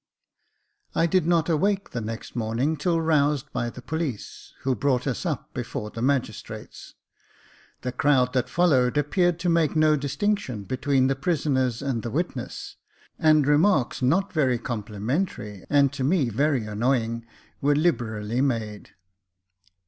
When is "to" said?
9.41-9.47, 15.93-16.03